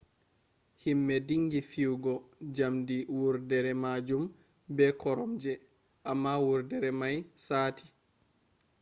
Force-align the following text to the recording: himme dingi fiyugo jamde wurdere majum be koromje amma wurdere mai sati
himme 0.81 1.15
dingi 1.27 1.59
fiyugo 1.69 2.13
jamde 2.55 2.97
wurdere 3.19 3.73
majum 3.83 4.23
be 4.75 4.85
koromje 5.01 5.53
amma 6.11 6.33
wurdere 6.45 6.89
mai 6.99 7.17
sati 7.47 7.85